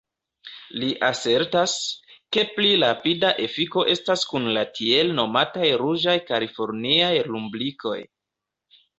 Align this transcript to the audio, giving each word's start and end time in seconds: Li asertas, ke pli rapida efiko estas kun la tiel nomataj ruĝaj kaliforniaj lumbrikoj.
Li 0.83 0.87
asertas, 1.07 1.73
ke 2.37 2.45
pli 2.55 2.69
rapida 2.83 3.29
efiko 3.47 3.83
estas 3.95 4.23
kun 4.31 4.47
la 4.55 4.63
tiel 4.79 5.11
nomataj 5.19 5.69
ruĝaj 5.83 6.15
kaliforniaj 6.31 7.11
lumbrikoj. 7.29 7.99